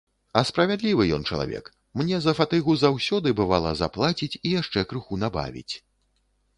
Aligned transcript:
А 0.39 0.41
справядлівы 0.49 1.05
ён 1.17 1.25
чалавек, 1.35 1.65
мне 2.01 2.21
за 2.25 2.35
фатыгу 2.41 2.77
заўсёды, 2.87 3.37
бывала, 3.43 3.77
заплаціць 3.85 4.33
і 4.33 4.59
яшчэ 4.59 4.79
крыху 4.91 5.13
набавіць. 5.27 5.73